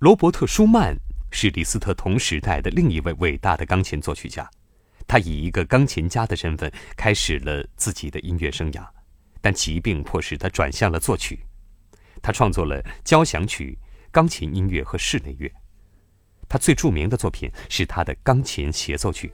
[0.00, 0.96] 罗伯特·舒曼
[1.30, 4.50] 是李斯特同时代的另一位伟大的钢琴作曲家。
[5.06, 8.82] 他以一个钢琴家的身份开始了自己的音乐生涯，
[9.42, 11.40] 但疾病迫使他转向了作曲。
[12.22, 13.76] 他创作了交响曲、
[14.10, 15.52] 钢琴音乐和室内乐。
[16.48, 19.30] 他最著名的作品是他的钢琴协奏曲。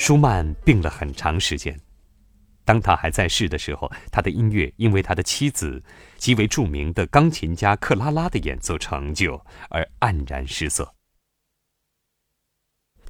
[0.00, 1.78] 舒曼病了很长时间。
[2.64, 5.82] 当他还在世的时候，他的音乐因为他的妻子
[6.16, 10.94] 极为著名的钢琴家克拉拉的演奏成就而黯然失色。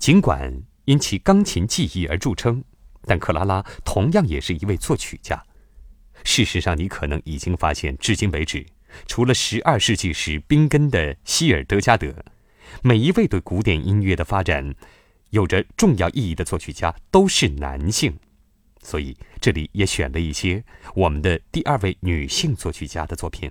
[0.00, 2.64] 尽管因其钢琴技艺而著称，
[3.02, 5.40] 但克拉拉同样也是一位作曲家。
[6.24, 8.66] 事实上，你可能已经发现，至今为止，
[9.06, 12.12] 除了十二世纪时宾根的希尔德加德，
[12.82, 14.74] 每一位对古典音乐的发展。
[15.30, 18.16] 有着重要意义的作曲家都是男性，
[18.82, 20.62] 所以这里也选了一些
[20.94, 23.50] 我们的第二位女性作曲家的作品。